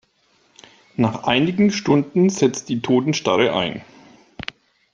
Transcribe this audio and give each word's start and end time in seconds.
Nach 0.95 1.25
einigen 1.25 1.69
Stunden 1.69 2.31
setzt 2.31 2.69
die 2.69 2.81
Totenstarre 2.81 3.53
ein. 3.53 3.83